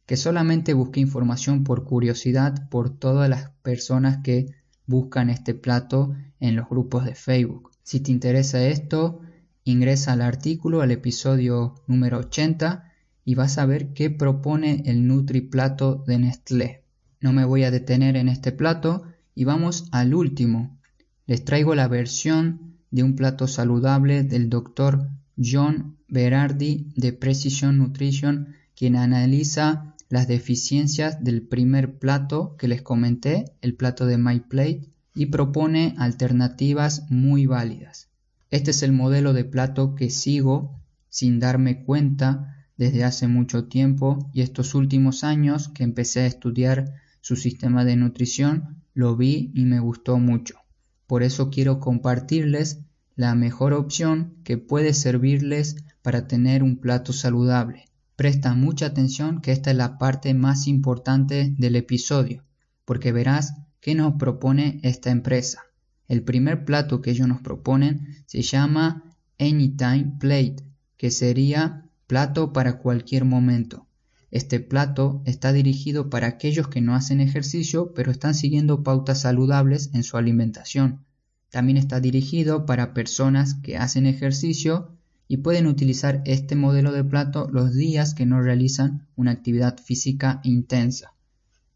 que 0.05 0.17
solamente 0.17 0.75
busqué 0.75 1.01
información 1.01 1.65
por 1.65 1.85
curiosidad 1.85 2.69
por 2.69 2.91
todas 2.91 3.29
las 3.29 3.51
personas 3.63 4.19
que 4.23 4.55
buscan 4.87 5.31
este 5.31 5.55
plato 5.55 6.15
en 6.41 6.57
los 6.57 6.69
grupos 6.69 7.05
de 7.05 7.15
Facebook. 7.15 7.71
Si 7.83 8.01
te 8.01 8.11
interesa 8.11 8.67
esto, 8.67 9.21
ingresa 9.65 10.13
al 10.13 10.23
artículo, 10.23 10.81
al 10.81 10.91
episodio 10.91 11.75
número 11.87 12.19
80 12.19 12.93
y 13.25 13.35
vas 13.35 13.59
a 13.59 13.67
ver 13.67 13.93
qué 13.93 14.11
propone 14.11 14.83
el 14.87 15.07
Nutri 15.07 15.41
Plato 15.41 16.05
de 16.07 16.19
Nestlé. 16.19 16.83
No 17.21 17.33
me 17.33 17.45
voy 17.45 17.65
a 17.65 17.71
detener 17.71 18.17
en 18.17 18.29
este 18.29 18.53
plato 18.53 19.05
y 19.35 19.45
vamos 19.45 19.89
al 19.91 20.15
último. 20.15 20.79
Les 21.27 21.45
traigo 21.45 21.75
la 21.75 21.89
versión 21.89 22.66
de 22.97 23.03
un 23.03 23.15
plato 23.15 23.47
saludable 23.47 24.25
del 24.25 24.49
doctor 24.49 25.11
John 25.37 25.99
Berardi 26.09 26.87
de 26.97 27.13
Precision 27.13 27.77
Nutrition, 27.77 28.55
quien 28.75 28.97
analiza 28.97 29.95
las 30.09 30.29
deficiencias 30.29 31.23
del 31.23 31.43
primer 31.43 31.99
plato 31.99 32.57
que 32.57 32.69
les 32.69 32.81
comenté, 32.81 33.53
el 33.61 33.75
plato 33.75 34.07
de 34.07 34.17
My 34.17 34.41
Plate, 34.41 34.89
y 35.15 35.27
propone 35.27 35.95
alternativas 35.99 37.05
muy 37.11 37.45
válidas. 37.45 38.09
Este 38.51 38.71
es 38.71 38.83
el 38.83 38.93
modelo 38.93 39.35
de 39.35 39.45
plato 39.45 39.95
que 39.95 40.09
sigo 40.09 40.81
sin 41.11 41.39
darme 41.39 41.85
cuenta 41.85 42.65
desde 42.79 43.05
hace 43.05 43.29
mucho 43.29 43.65
tiempo 43.65 44.31
y 44.33 44.41
estos 44.41 44.75
últimos 44.75 45.23
años 45.23 45.69
que 45.69 45.85
empecé 45.85 46.21
a 46.21 46.27
estudiar 46.27 46.95
su 47.21 47.37
sistema 47.37 47.85
de 47.85 47.97
nutrición 47.97 48.83
lo 48.95 49.17
vi 49.17 49.51
y 49.55 49.67
me 49.67 49.81
gustó 49.81 50.19
mucho. 50.19 50.57
Por 51.07 51.23
eso 51.23 51.51
quiero 51.51 51.79
compartirles 51.79 52.81
la 53.17 53.35
mejor 53.35 53.73
opción 53.73 54.35
que 54.45 54.59
puede 54.59 54.93
servirles 54.93 55.77
para 56.03 56.29
tener 56.29 56.63
un 56.63 56.77
plato 56.77 57.15
saludable. 57.15 57.87
Presta 58.15 58.55
mucha 58.55 58.87
atención 58.87 59.41
que 59.41 59.53
esta 59.53 59.71
es 59.71 59.77
la 59.77 59.99
parte 59.99 60.35
más 60.35 60.69
importante 60.69 61.55
del 61.59 61.77
episodio, 61.77 62.45
porque 62.85 63.13
verás 63.13 63.55
qué 63.81 63.95
nos 63.95 64.15
propone 64.15 64.81
esta 64.83 65.11
empresa. 65.11 65.63
El 66.09 66.23
primer 66.23 66.65
plato 66.67 67.01
que 67.01 67.11
ellos 67.11 67.27
nos 67.27 67.41
proponen 67.41 68.17
se 68.27 68.43
llama 68.43 69.03
Anytime 69.39 70.17
Plate, 70.21 70.57
que 70.99 71.11
sería 71.11 71.89
plato 72.07 72.53
para 72.53 72.79
cualquier 72.79 73.25
momento. 73.25 73.87
Este 74.31 74.61
plato 74.61 75.23
está 75.25 75.53
dirigido 75.53 76.11
para 76.11 76.27
aquellos 76.27 76.69
que 76.69 76.83
no 76.83 76.95
hacen 76.95 77.23
ejercicio 77.23 77.95
pero 77.95 78.11
están 78.11 78.35
siguiendo 78.35 78.83
pautas 78.83 79.23
saludables 79.23 79.91
en 79.95 80.03
su 80.03 80.19
alimentación. 80.19 81.06
También 81.57 81.79
está 81.79 82.01
dirigido 82.01 82.67
para 82.67 82.93
personas 82.93 83.55
que 83.55 83.79
hacen 83.79 84.05
ejercicio 84.05 84.91
y 85.27 85.39
pueden 85.39 85.67
utilizar 85.67 86.21
este 86.27 86.55
modelo 86.55 86.93
de 86.93 87.03
plato 87.03 87.49
los 87.51 87.73
días 87.73 88.13
que 88.13 88.27
no 88.27 88.43
realizan 88.43 89.07
una 89.17 89.31
actividad 89.31 89.79
física 89.79 90.43
intensa. 90.45 91.15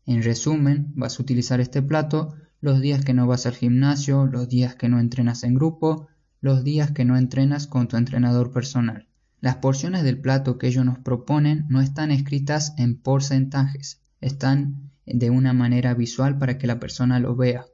En 0.05 0.23
resumen, 0.23 0.93
vas 0.97 1.19
a 1.19 1.23
utilizar 1.23 1.63
este 1.63 1.81
plato 1.81 2.35
los 2.61 2.83
días 2.83 3.03
que 3.07 3.15
no 3.15 3.27
vas 3.27 3.47
al 3.47 3.55
gimnasio, 3.55 4.27
los 4.27 4.51
días 4.51 4.75
que 4.75 4.91
no 4.91 5.01
entrenas 5.01 5.45
en 5.45 5.55
grupo, 5.55 6.09
los 6.43 6.63
días 6.63 6.91
que 6.91 7.07
no 7.07 7.17
entrenas 7.17 7.67
con 7.67 7.89
tu 7.89 7.97
entrenador 7.97 8.53
personal. 8.53 9.07
Las 9.41 9.57
porciones 9.57 10.03
del 10.03 10.21
plato 10.21 10.59
que 10.59 10.67
ellos 10.67 10.85
nos 10.85 10.99
proponen 10.99 11.65
no 11.71 11.81
están 11.81 12.11
escritas 12.11 12.75
en 12.77 12.99
porcentajes, 12.99 14.03
están 14.21 14.91
de 15.07 15.31
una 15.31 15.55
manera 15.55 15.95
visual 15.95 16.37
para 16.37 16.59
que 16.59 16.67
la 16.67 16.79
persona 16.79 17.19
lo 17.19 17.35
vea. 17.35 17.65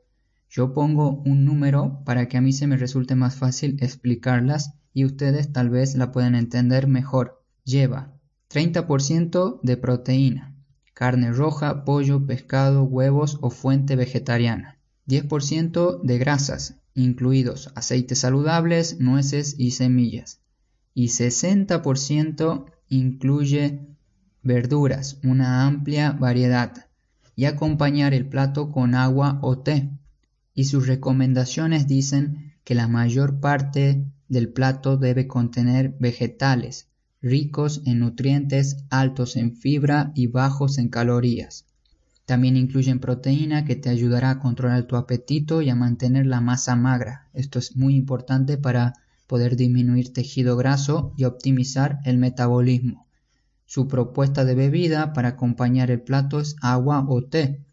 Yo 0.49 0.73
pongo 0.73 1.23
un 1.25 1.45
número 1.45 2.03
para 2.05 2.29
que 2.29 2.37
a 2.37 2.41
mí 2.41 2.53
se 2.53 2.67
me 2.67 2.77
resulte 2.77 3.15
más 3.15 3.37
fácil 3.37 3.77
explicarlas 3.81 4.75
y 4.93 5.05
ustedes 5.05 5.53
tal 5.53 5.71
vez 5.71 5.97
la 5.97 6.13
puedan 6.13 6.35
entender 6.35 6.87
mejor. 6.87 7.43
Lleva 7.65 8.15
30% 8.49 9.61
de 9.63 9.77
proteína, 9.77 10.55
carne 10.95 11.33
roja, 11.33 11.85
pollo, 11.85 12.27
pescado, 12.27 12.85
huevos 12.85 13.39
o 13.43 13.51
fuente 13.51 13.97
vegetariana. 13.97 14.79
10% 15.07 16.01
de 16.03 16.19
grasas, 16.19 16.81
incluidos 16.95 17.71
aceites 17.75 18.19
saludables, 18.19 18.99
nueces 18.99 19.55
y 19.59 19.73
semillas. 19.73 20.41
Y 20.95 21.09
60% 21.09 22.65
incluye 22.89 23.87
verduras, 24.43 25.19
una 25.23 25.67
amplia 25.67 26.13
variedad. 26.13 26.87
Y 27.35 27.45
acompañar 27.45 28.15
el 28.15 28.27
plato 28.27 28.73
con 28.73 28.95
agua 28.95 29.39
o 29.43 29.59
té. 29.59 29.91
Y 30.57 30.65
sus 30.65 30.89
recomendaciones 30.89 31.87
dicen 31.87 32.55
que 32.65 32.75
la 32.75 32.89
mayor 32.89 33.39
parte 33.39 34.05
del 34.29 34.49
plato 34.49 34.97
debe 34.97 35.29
contener 35.29 35.95
vegetales, 36.01 36.89
ricos 37.21 37.83
en 37.85 38.01
nutrientes, 38.01 38.79
altos 38.91 39.37
en 39.37 39.55
fibra 39.55 40.13
y 40.15 40.29
bajos 40.29 40.79
en 40.79 40.89
calorías. 40.89 41.67
También 42.25 42.57
incluyen 42.57 43.01
proteína 43.01 43.67
que 43.67 43.77
te 43.77 43.91
ayudará 43.91 44.31
a 44.31 44.39
controlar 44.41 44.85
tu 44.85 44.97
apetito 44.97 45.61
y 45.61 45.69
a 45.69 45.77
mantener 45.77 46.27
la 46.27 46.41
masa 46.41 46.75
magra. 46.75 47.29
Esto 47.35 47.59
es 47.59 47.77
muy 47.77 47.95
importante 47.95 48.57
para 48.57 48.95
poder 49.27 49.57
disminuir 49.57 50.13
tejido 50.13 50.57
graso 50.57 51.13
y 51.19 51.25
optimizar 51.25 52.01
el 52.05 52.17
metabolismo. 52.17 53.07
Su 53.67 53.89
propuesta 53.89 54.47
de 54.47 54.55
bebida 54.55 55.13
para 55.13 55.29
acompañar 55.29 55.91
el 55.91 56.01
plato 56.01 56.41
es 56.41 56.57
agua 56.63 57.05
o 57.09 57.23
té. 57.23 57.66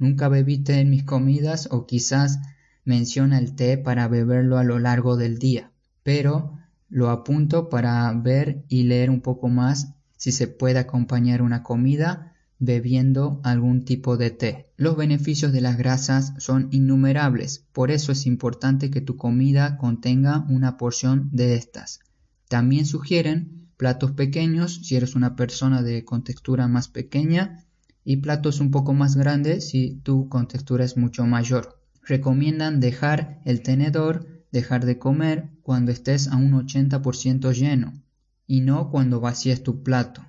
Nunca 0.00 0.28
bebí 0.28 0.58
té 0.58 0.80
en 0.80 0.90
mis 0.90 1.04
comidas 1.04 1.68
o 1.70 1.86
quizás 1.86 2.40
menciona 2.84 3.38
el 3.38 3.54
té 3.54 3.78
para 3.78 4.08
beberlo 4.08 4.58
a 4.58 4.64
lo 4.64 4.80
largo 4.80 5.16
del 5.16 5.38
día 5.38 5.70
pero 6.02 6.58
lo 6.88 7.10
apunto 7.10 7.68
para 7.68 8.12
ver 8.12 8.64
y 8.68 8.84
leer 8.84 9.10
un 9.10 9.20
poco 9.20 9.48
más 9.48 9.94
si 10.16 10.32
se 10.32 10.48
puede 10.48 10.78
acompañar 10.78 11.42
una 11.42 11.62
comida 11.62 12.34
bebiendo 12.58 13.40
algún 13.42 13.84
tipo 13.84 14.16
de 14.16 14.30
té. 14.30 14.72
Los 14.76 14.96
beneficios 14.96 15.52
de 15.52 15.62
las 15.62 15.78
grasas 15.78 16.34
son 16.38 16.68
innumerables, 16.72 17.64
por 17.72 17.90
eso 17.90 18.12
es 18.12 18.26
importante 18.26 18.90
que 18.90 19.00
tu 19.00 19.16
comida 19.16 19.78
contenga 19.78 20.44
una 20.48 20.76
porción 20.76 21.30
de 21.32 21.54
estas. 21.54 22.00
También 22.48 22.84
sugieren 22.84 23.68
platos 23.76 24.12
pequeños 24.12 24.80
si 24.82 24.96
eres 24.96 25.14
una 25.14 25.36
persona 25.36 25.82
de 25.82 26.04
contextura 26.04 26.68
más 26.68 26.88
pequeña 26.88 27.64
y 28.10 28.16
platos 28.16 28.58
un 28.58 28.72
poco 28.72 28.92
más 28.92 29.14
grandes 29.14 29.68
si 29.68 30.00
tu 30.02 30.28
contextura 30.28 30.84
es 30.84 30.96
mucho 30.96 31.24
mayor. 31.26 31.80
Recomiendan 32.02 32.80
dejar 32.80 33.40
el 33.44 33.62
tenedor 33.62 34.26
dejar 34.50 34.84
de 34.84 34.98
comer 34.98 35.50
cuando 35.62 35.92
estés 35.92 36.26
a 36.26 36.36
un 36.36 36.50
80% 36.50 37.52
lleno 37.52 38.02
y 38.48 38.62
no 38.62 38.90
cuando 38.90 39.20
vacíes 39.20 39.62
tu 39.62 39.84
plato. 39.84 40.26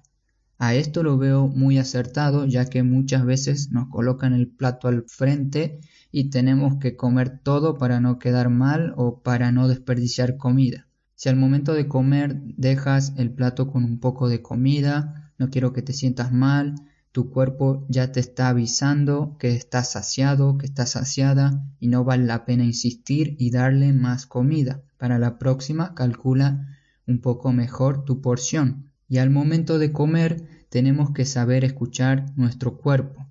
A 0.59 0.75
esto 0.75 1.01
lo 1.01 1.17
veo 1.17 1.47
muy 1.47 1.79
acertado 1.79 2.45
ya 2.45 2.65
que 2.65 2.83
muchas 2.83 3.25
veces 3.25 3.71
nos 3.71 3.89
colocan 3.89 4.33
el 4.33 4.47
plato 4.47 4.88
al 4.88 5.05
frente 5.07 5.79
y 6.11 6.25
tenemos 6.25 6.75
que 6.75 6.95
comer 6.95 7.39
todo 7.39 7.79
para 7.79 8.00
no 8.00 8.19
quedar 8.19 8.50
mal 8.50 8.93
o 8.95 9.23
para 9.23 9.51
no 9.51 9.67
desperdiciar 9.67 10.38
comida. 10.38 10.88
Si 11.15 11.29
al 11.29 11.35
momento 11.35 11.73
de 11.73 11.88
comer 11.88 12.43
dejas 12.57 13.13
el 13.17 13.31
plato 13.31 13.71
con 13.71 13.85
un 13.85 14.00
poco 14.00 14.29
de 14.29 14.43
comida, 14.43 15.33
no 15.39 15.50
quiero 15.50 15.73
que 15.73 15.81
te 15.81 15.93
sientas 15.93 16.31
mal, 16.31 16.75
tu 17.11 17.29
cuerpo 17.29 17.85
ya 17.89 18.11
te 18.11 18.19
está 18.19 18.49
avisando 18.49 19.35
que 19.37 19.53
estás 19.53 19.91
saciado, 19.91 20.57
que 20.57 20.65
estás 20.65 20.91
saciada 20.91 21.65
y 21.79 21.87
no 21.87 22.03
vale 22.03 22.25
la 22.25 22.45
pena 22.45 22.63
insistir 22.63 23.35
y 23.37 23.51
darle 23.51 23.91
más 23.91 24.25
comida. 24.25 24.81
Para 24.97 25.19
la 25.19 25.37
próxima 25.37 25.93
calcula 25.93 26.77
un 27.07 27.19
poco 27.19 27.51
mejor 27.51 28.05
tu 28.05 28.21
porción. 28.21 28.91
Y 29.09 29.17
al 29.17 29.29
momento 29.29 29.77
de 29.77 29.91
comer 29.91 30.47
tenemos 30.69 31.11
que 31.11 31.25
saber 31.25 31.65
escuchar 31.65 32.27
nuestro 32.37 32.77
cuerpo. 32.77 33.27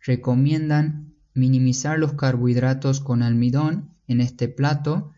Recomiendan 0.00 1.14
minimizar 1.34 1.98
los 1.98 2.12
carbohidratos 2.12 3.00
con 3.00 3.22
almidón 3.22 3.90
en 4.06 4.20
este 4.20 4.48
plato 4.48 5.10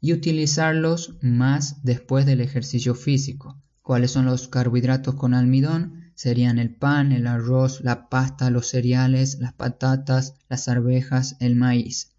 y 0.00 0.12
utilizarlos 0.12 1.16
más 1.20 1.82
después 1.82 2.26
del 2.26 2.40
ejercicio 2.40 2.94
físico. 2.94 3.58
¿Cuáles 3.82 4.12
son 4.12 4.26
los 4.26 4.46
carbohidratos 4.46 5.16
con 5.16 5.34
almidón? 5.34 6.03
Serían 6.14 6.58
el 6.58 6.74
pan, 6.74 7.12
el 7.12 7.26
arroz, 7.26 7.80
la 7.82 8.08
pasta, 8.08 8.50
los 8.50 8.68
cereales, 8.68 9.38
las 9.40 9.52
patatas, 9.52 10.34
las 10.48 10.68
arvejas, 10.68 11.36
el 11.40 11.56
maíz. 11.56 12.12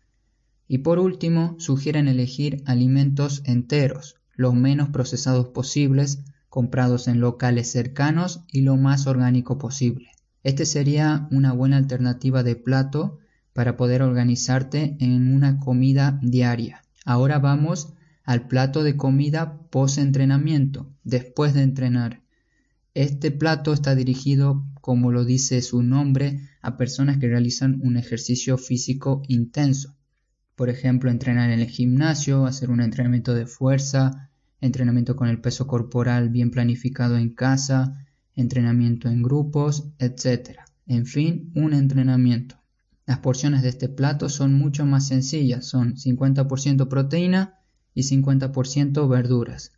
Y 0.67 0.79
por 0.79 0.99
último, 0.99 1.55
sugieren 1.59 2.07
elegir 2.07 2.63
alimentos 2.65 3.41
enteros, 3.45 4.15
los 4.35 4.53
menos 4.53 4.89
procesados 4.89 5.47
posibles, 5.47 6.19
comprados 6.49 7.07
en 7.07 7.19
locales 7.19 7.71
cercanos 7.71 8.41
y 8.51 8.61
lo 8.61 8.77
más 8.77 9.07
orgánico 9.07 9.57
posible. 9.57 10.09
Este 10.43 10.65
sería 10.65 11.27
una 11.31 11.53
buena 11.53 11.77
alternativa 11.77 12.43
de 12.43 12.55
plato 12.55 13.19
para 13.53 13.77
poder 13.77 14.01
organizarte 14.01 14.97
en 14.99 15.33
una 15.33 15.59
comida 15.59 16.19
diaria. 16.21 16.83
Ahora 17.05 17.39
vamos 17.39 17.93
al 18.23 18.47
plato 18.47 18.83
de 18.83 18.97
comida 18.97 19.59
post-entrenamiento, 19.69 20.91
después 21.03 21.53
de 21.53 21.61
entrenar. 21.61 22.24
Este 22.95 23.29
plato 23.29 23.73
está 23.73 23.93
dirigido, 23.93 24.63
como 24.79 25.11
lo 25.11 25.25
dice 25.25 25.61
su 25.61 25.83
nombre, 25.83 26.39
a 26.61 26.77
personas 26.77 27.17
que 27.17 27.27
realizan 27.27 27.81
un 27.83 27.97
ejercicio 27.97 28.57
físico 28.57 29.21
intenso. 29.27 29.97
Por 30.55 30.69
ejemplo, 30.69 31.11
entrenar 31.11 31.51
en 31.51 31.59
el 31.59 31.67
gimnasio, 31.67 32.45
hacer 32.45 32.69
un 32.69 32.79
entrenamiento 32.79 33.33
de 33.33 33.47
fuerza, 33.47 34.29
entrenamiento 34.61 35.17
con 35.17 35.27
el 35.27 35.41
peso 35.41 35.67
corporal 35.67 36.29
bien 36.29 36.51
planificado 36.51 37.17
en 37.17 37.31
casa, 37.31 38.07
entrenamiento 38.33 39.09
en 39.09 39.23
grupos, 39.23 39.89
etc. 39.99 40.59
En 40.87 41.05
fin, 41.05 41.51
un 41.53 41.73
entrenamiento. 41.73 42.55
Las 43.05 43.19
porciones 43.19 43.61
de 43.61 43.69
este 43.69 43.89
plato 43.89 44.29
son 44.29 44.53
mucho 44.53 44.85
más 44.85 45.05
sencillas, 45.05 45.65
son 45.65 45.95
50% 45.97 46.87
proteína 46.87 47.59
y 47.93 48.03
50% 48.03 49.09
verduras. 49.09 49.74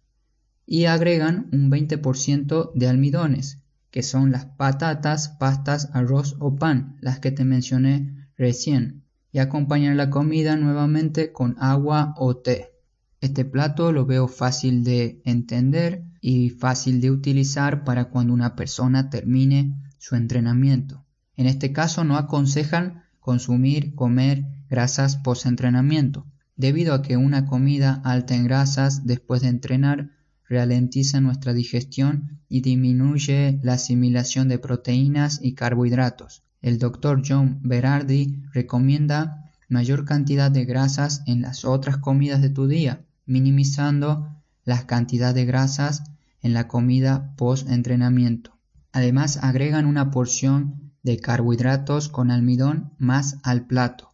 Y 0.68 0.86
agregan 0.86 1.48
un 1.54 1.72
20% 1.72 2.74
de 2.76 2.88
almidones, 2.88 3.64
que 3.90 4.04
son 4.04 4.32
las 4.32 4.46
patatas, 4.46 5.30
pastas, 5.30 5.90
arroz 5.94 6.36
o 6.40 6.56
pan, 6.56 6.98
las 7.02 7.20
que 7.20 7.32
te 7.32 7.46
mencioné 7.46 8.28
recién, 8.38 9.04
y 9.32 9.40
acompañan 9.40 9.98
la 9.98 10.10
comida 10.10 10.58
nuevamente 10.58 11.32
con 11.32 11.56
agua 11.58 12.14
o 12.18 12.36
té. 12.38 12.74
Este 13.22 13.46
plato 13.46 13.92
lo 13.92 14.06
veo 14.06 14.28
fácil 14.28 14.84
de 14.84 15.22
entender 15.26 16.04
y 16.22 16.50
fácil 16.50 17.02
de 17.02 17.12
utilizar 17.12 17.84
para 17.84 18.10
cuando 18.10 18.34
una 18.34 18.56
persona 18.56 19.10
termine 19.10 19.74
su 19.98 20.16
entrenamiento. 20.16 21.06
En 21.36 21.46
este 21.46 21.72
caso 21.72 22.04
no 22.04 22.18
aconsejan 22.18 23.04
consumir, 23.20 23.96
comer 23.96 24.46
grasas 24.70 25.16
post-entrenamiento, 25.16 26.26
debido 26.58 26.94
a 26.94 27.02
que 27.02 27.16
una 27.16 27.46
comida 27.46 28.02
alta 28.04 28.36
en 28.36 28.44
grasas 28.44 29.06
después 29.06 29.42
de 29.42 29.48
entrenar 29.48 30.12
ralentiza 30.50 31.22
nuestra 31.22 31.54
digestión 31.54 32.39
y 32.50 32.62
disminuye 32.62 33.60
la 33.63 33.74
asimilación 33.74 34.48
de 34.48 34.60
proteínas 34.60 35.39
y 35.42 35.54
carbohidratos. 35.54 36.44
El 36.62 36.80
doctor 36.80 37.22
John 37.25 37.60
Berardi 37.63 38.44
recomienda 38.54 39.51
mayor 39.70 40.06
cantidad 40.06 40.50
de 40.50 40.66
grasas 40.66 41.24
en 41.25 41.42
las 41.42 41.66
otras 41.66 41.98
comidas 41.98 42.42
de 42.42 42.50
tu 42.50 42.68
día, 42.68 43.06
minimizando 43.25 44.30
la 44.63 44.86
cantidad 44.88 45.36
de 45.36 45.46
grasas 45.46 46.04
en 46.42 46.54
la 46.54 46.68
comida 46.68 47.34
post-entrenamiento. 47.36 48.58
Además 48.92 49.39
agregan 49.42 49.86
una 49.86 50.12
porción 50.12 50.94
de 51.04 51.20
carbohidratos 51.20 52.10
con 52.10 52.32
almidón 52.32 52.94
más 52.98 53.38
al 53.44 53.68
plato. 53.68 54.13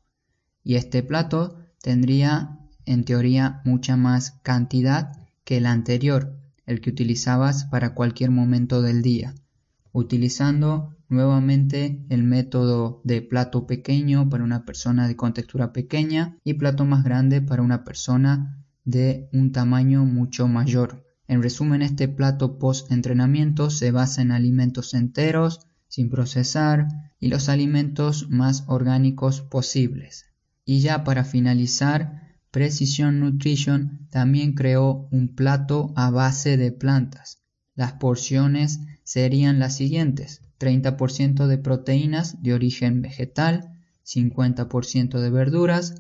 Y 0.63 0.75
este 0.75 1.03
plato 1.03 1.57
tendría 1.81 2.59
en 2.85 3.03
teoría 3.05 3.61
mucha 3.65 3.95
más 3.97 4.31
cantidad 4.43 5.22
que 5.43 5.57
el 5.57 5.65
anterior, 5.65 6.37
el 6.65 6.81
que 6.81 6.89
utilizabas 6.89 7.65
para 7.65 7.93
cualquier 7.93 8.31
momento 8.31 8.81
del 8.81 9.01
día, 9.01 9.35
utilizando 9.91 10.95
nuevamente 11.09 12.03
el 12.09 12.23
método 12.23 13.01
de 13.03 13.21
plato 13.21 13.67
pequeño 13.67 14.29
para 14.29 14.43
una 14.43 14.65
persona 14.65 15.07
de 15.07 15.15
contextura 15.15 15.71
pequeña 15.71 16.37
y 16.43 16.55
plato 16.55 16.85
más 16.85 17.03
grande 17.03 17.41
para 17.41 17.61
una 17.61 17.83
persona 17.83 18.63
de 18.83 19.29
un 19.31 19.51
tamaño 19.51 20.05
mucho 20.05 20.47
mayor. 20.47 21.05
En 21.27 21.41
resumen, 21.41 21.81
este 21.81 22.07
plato 22.07 22.59
post-entrenamiento 22.59 23.69
se 23.69 23.91
basa 23.91 24.21
en 24.21 24.31
alimentos 24.31 24.93
enteros, 24.93 25.67
sin 25.87 26.09
procesar, 26.09 26.87
y 27.19 27.29
los 27.29 27.47
alimentos 27.47 28.29
más 28.29 28.65
orgánicos 28.67 29.41
posibles. 29.41 30.25
Y 30.65 30.81
ya 30.81 31.03
para 31.03 31.23
finalizar, 31.23 32.22
Precision 32.53 33.19
Nutrition 33.19 34.05
también 34.11 34.53
creó 34.53 35.07
un 35.09 35.29
plato 35.29 35.91
a 35.95 36.11
base 36.11 36.55
de 36.55 36.71
plantas. 36.71 37.39
Las 37.73 37.93
porciones 37.93 38.79
serían 39.03 39.57
las 39.57 39.75
siguientes: 39.75 40.43
30% 40.59 41.47
de 41.47 41.57
proteínas 41.57 42.43
de 42.43 42.53
origen 42.53 43.01
vegetal, 43.01 43.71
50% 44.05 45.19
de 45.19 45.29
verduras, 45.31 45.95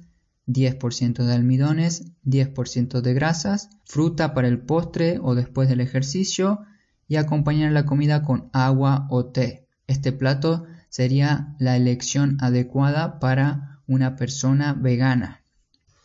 10% 0.45 1.25
de 1.25 1.33
almidones, 1.33 2.11
10% 2.23 3.01
de 3.01 3.13
grasas, 3.15 3.69
fruta 3.83 4.35
para 4.35 4.47
el 4.47 4.59
postre 4.59 5.17
o 5.23 5.33
después 5.33 5.67
del 5.67 5.81
ejercicio 5.81 6.59
y 7.07 7.15
acompañar 7.15 7.71
la 7.71 7.87
comida 7.87 8.21
con 8.21 8.51
agua 8.53 9.07
o 9.09 9.25
té. 9.25 9.67
Este 9.87 10.11
plato 10.11 10.65
sería 10.89 11.55
la 11.57 11.75
elección 11.77 12.37
adecuada 12.41 13.19
para 13.19 13.79
una 13.87 14.15
persona 14.15 14.73
vegana. 14.73 15.42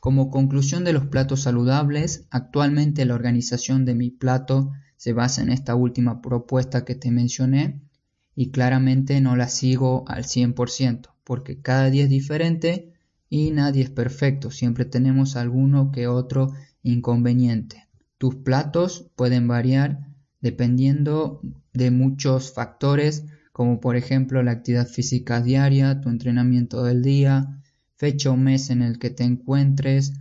Como 0.00 0.30
conclusión 0.30 0.84
de 0.84 0.92
los 0.92 1.06
platos 1.06 1.42
saludables, 1.42 2.26
actualmente 2.30 3.04
la 3.04 3.14
organización 3.14 3.84
de 3.84 3.94
mi 3.94 4.10
plato 4.10 4.72
se 4.96 5.12
basa 5.12 5.42
en 5.42 5.50
esta 5.50 5.74
última 5.74 6.22
propuesta 6.22 6.84
que 6.84 6.94
te 6.94 7.10
mencioné 7.10 7.80
y 8.34 8.50
claramente 8.50 9.20
no 9.20 9.36
la 9.36 9.48
sigo 9.48 10.04
al 10.08 10.24
100% 10.24 11.10
porque 11.28 11.60
cada 11.60 11.90
día 11.90 12.04
es 12.04 12.08
diferente 12.08 12.94
y 13.28 13.50
nadie 13.50 13.82
es 13.82 13.90
perfecto, 13.90 14.50
siempre 14.50 14.86
tenemos 14.86 15.36
alguno 15.36 15.92
que 15.92 16.06
otro 16.06 16.54
inconveniente. 16.82 17.86
Tus 18.16 18.36
platos 18.36 19.10
pueden 19.14 19.46
variar 19.46 20.08
dependiendo 20.40 21.42
de 21.74 21.90
muchos 21.90 22.54
factores, 22.54 23.26
como 23.52 23.78
por 23.78 23.96
ejemplo 23.96 24.42
la 24.42 24.52
actividad 24.52 24.88
física 24.88 25.42
diaria, 25.42 26.00
tu 26.00 26.08
entrenamiento 26.08 26.82
del 26.82 27.02
día, 27.02 27.57
fecha 27.98 28.30
o 28.30 28.36
mes 28.36 28.70
en 28.70 28.80
el 28.80 28.98
que 28.98 29.10
te 29.10 29.24
encuentres. 29.24 30.14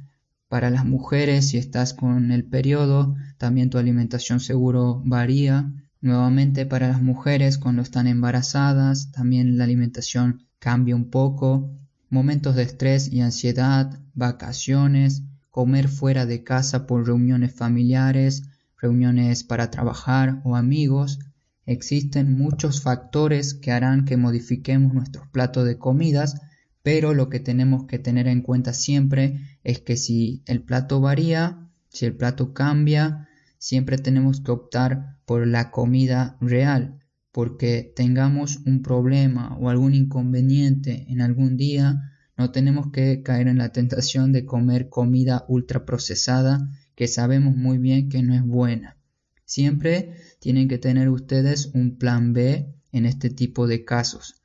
Para 0.49 0.69
las 0.69 0.85
mujeres, 0.85 1.47
si 1.49 1.57
estás 1.57 1.93
con 1.93 2.31
el 2.31 2.43
periodo, 2.43 3.15
también 3.37 3.69
tu 3.69 3.77
alimentación 3.77 4.39
seguro 4.39 5.01
varía. 5.05 5.71
Nuevamente 6.01 6.65
para 6.65 6.89
las 6.89 7.01
mujeres 7.01 7.57
cuando 7.57 7.81
están 7.81 8.07
embarazadas, 8.07 9.11
también 9.11 9.57
la 9.57 9.63
alimentación 9.63 10.43
cambia 10.59 10.95
un 10.95 11.09
poco 11.09 11.71
momentos 12.09 12.55
de 12.55 12.63
estrés 12.63 13.11
y 13.11 13.21
ansiedad, 13.21 13.99
vacaciones, 14.13 15.23
comer 15.51 15.87
fuera 15.87 16.25
de 16.25 16.43
casa 16.43 16.87
por 16.87 17.05
reuniones 17.05 17.53
familiares, 17.53 18.43
reuniones 18.79 19.43
para 19.43 19.69
trabajar 19.69 20.41
o 20.43 20.55
amigos, 20.55 21.19
existen 21.65 22.37
muchos 22.37 22.81
factores 22.81 23.53
que 23.53 23.71
harán 23.71 24.05
que 24.05 24.17
modifiquemos 24.17 24.93
nuestros 24.93 25.27
platos 25.27 25.65
de 25.65 25.77
comidas, 25.77 26.39
pero 26.87 27.13
lo 27.13 27.27
que 27.27 27.41
tenemos 27.41 27.83
que 27.83 27.99
tener 27.99 28.29
en 28.29 28.41
cuenta 28.41 28.71
siempre 28.71 29.41
es 29.65 29.81
que 29.81 29.97
si 29.97 30.41
el 30.45 30.61
plato 30.61 31.01
varía, 31.01 31.67
si 31.89 32.05
el 32.05 32.15
plato 32.15 32.53
cambia, 32.53 33.27
siempre 33.57 33.97
tenemos 33.97 34.39
que 34.39 34.51
optar 34.51 35.17
por 35.25 35.45
la 35.45 35.69
comida 35.69 36.37
real, 36.39 37.03
porque 37.33 37.91
tengamos 37.93 38.61
un 38.65 38.83
problema 38.83 39.57
o 39.57 39.69
algún 39.69 39.95
inconveniente 39.95 41.05
en 41.09 41.19
algún 41.19 41.57
día, 41.57 42.13
no 42.37 42.51
tenemos 42.51 42.89
que 42.93 43.21
caer 43.21 43.49
en 43.49 43.57
la 43.57 43.73
tentación 43.73 44.31
de 44.31 44.45
comer 44.45 44.87
comida 44.87 45.43
ultraprocesada 45.49 46.71
que 46.95 47.09
sabemos 47.09 47.57
muy 47.57 47.79
bien 47.79 48.07
que 48.07 48.23
no 48.23 48.33
es 48.33 48.43
buena. 48.43 48.95
Siempre 49.43 50.13
tienen 50.39 50.69
que 50.69 50.77
tener 50.77 51.09
ustedes 51.09 51.69
un 51.73 51.97
plan 51.97 52.31
B 52.31 52.73
en 52.93 53.05
este 53.05 53.29
tipo 53.29 53.67
de 53.67 53.83
casos. 53.83 54.36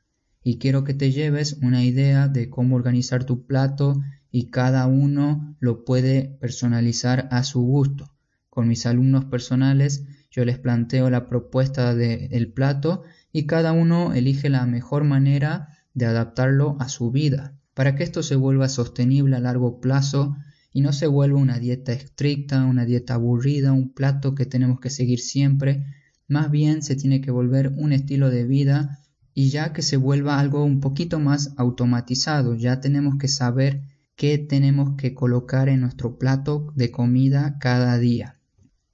Y 0.43 0.59
quiero 0.59 0.85
que 0.85 0.95
te 0.95 1.13
lleves 1.13 1.59
una 1.63 1.85
idea 1.85 2.29
de 2.29 2.51
cómo 2.51 2.77
organizar 2.77 3.25
tu 3.25 3.47
plato 3.47 4.03
y 4.31 4.47
cada 4.51 4.87
uno 4.87 5.57
lo 5.61 5.85
puede 5.85 6.37
personalizar 6.41 7.29
a 7.31 7.45
su 7.45 7.61
gusto. 7.63 8.11
Con 8.51 8.67
mis 8.67 8.87
alumnos 8.87 9.27
personales 9.27 10.05
yo 10.31 10.45
les 10.45 10.59
planteo 10.59 11.11
la 11.11 11.29
propuesta 11.29 11.95
del 11.95 12.53
plato 12.53 13.03
y 13.33 13.47
cada 13.47 13.73
uno 13.73 14.15
elige 14.15 14.49
la 14.49 14.67
mejor 14.67 15.05
manera 15.05 15.69
de 15.95 16.07
adaptarlo 16.07 16.77
a 16.81 16.89
su 16.89 17.11
vida, 17.11 17.55
para 17.75 17.95
que 17.95 18.03
esto 18.03 18.23
se 18.23 18.37
vuelva 18.37 18.69
sostenible 18.69 19.37
a 19.37 19.41
largo 19.41 19.81
plazo 19.81 20.37
y 20.73 20.81
no 20.81 20.93
se 20.93 21.07
vuelva 21.07 21.39
una 21.39 21.59
dieta 21.59 21.93
estricta, 21.93 22.65
una 22.65 22.87
dieta 22.87 23.15
aburrida, 23.15 23.73
un 23.73 23.93
plato 23.93 24.35
que 24.35 24.47
tenemos 24.47 24.81
que 24.81 24.89
seguir 24.89 25.21
siempre, 25.21 25.85
más 26.29 26.51
bien 26.51 26.83
se 26.83 26.97
tiene 26.97 27.21
que 27.21 27.31
volver 27.31 27.75
un 27.77 27.93
estilo 27.93 28.31
de 28.31 28.45
vida 28.45 29.02
y 29.35 29.51
ya 29.51 29.73
que 29.73 29.83
se 29.83 29.97
vuelva 29.97 30.39
algo 30.39 30.65
un 30.65 30.81
poquito 30.81 31.19
más 31.19 31.55
automatizado, 31.57 32.55
ya 32.55 32.81
tenemos 32.81 33.17
que 33.19 33.29
saber 33.29 33.83
qué 34.17 34.39
tenemos 34.39 34.97
que 34.97 35.15
colocar 35.15 35.69
en 35.69 35.81
nuestro 35.81 36.19
plato 36.19 36.73
de 36.75 36.91
comida 36.91 37.59
cada 37.59 37.99
día. 37.99 38.39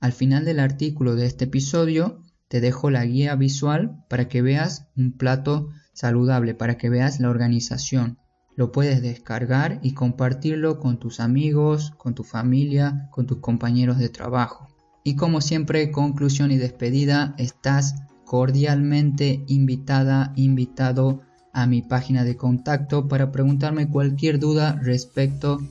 Al 0.01 0.12
final 0.12 0.44
del 0.44 0.61
artículo 0.61 1.16
de 1.16 1.27
este 1.27 1.46
episodio 1.46 2.22
te 2.48 2.61
dejo 2.61 2.90
la 2.90 3.05
guía 3.05 3.35
visual 3.35 4.05
para 4.09 4.29
que 4.29 4.42
veas 4.42 4.88
un 4.96 5.12
plato 5.12 5.70
saludable, 5.92 6.55
para 6.55 6.79
que 6.79 6.88
veas 6.88 7.20
la 7.20 7.31
organización. 7.31 8.18
Lo 8.57 8.72
puedes 8.72 9.03
descargar 9.03 9.81
y 9.83 9.92
compartirlo 9.92 10.81
con 10.81 10.98
tus 10.98 11.20
amigos, 11.20 11.92
con 11.98 12.14
tu 12.14 12.24
familia, 12.24 13.09
con 13.11 13.27
tus 13.27 13.38
compañeros 13.38 13.98
de 13.98 14.09
trabajo. 14.09 14.68
Y 15.05 15.16
como 15.16 15.40
siempre, 15.40 15.90
conclusión 15.90 16.51
y 16.51 16.57
despedida, 16.57 17.35
estás 17.38 17.94
cordialmente 18.29 19.43
invitada, 19.47 20.35
invitado 20.37 21.23
a 21.55 21.67
mi 21.67 21.81
página 21.81 22.25
de 22.25 22.37
contacto 22.37 23.09
para 23.09 23.33
preguntarme 23.33 23.88
cualquier 23.88 24.38
duda 24.38 24.79
respecto 24.83 25.62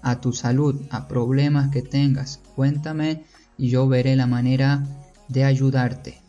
a 0.00 0.20
tu 0.20 0.32
salud, 0.32 0.80
a 0.90 1.08
problemas 1.08 1.72
que 1.72 1.82
tengas. 1.82 2.40
Cuéntame 2.54 3.24
y 3.58 3.68
yo 3.68 3.88
veré 3.88 4.14
la 4.14 4.28
manera 4.28 4.86
de 5.26 5.42
ayudarte. 5.42 6.20